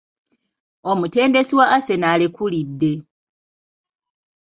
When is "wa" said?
1.59-1.65